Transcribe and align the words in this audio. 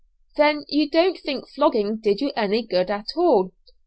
"Then 0.35 0.65
you 0.67 0.89
don't 0.89 1.19
think 1.19 1.47
flogging 1.47 1.97
did 1.97 2.21
you 2.21 2.31
any 2.35 2.63
good 2.65 2.89
at 2.89 3.05
all?" 3.15 3.51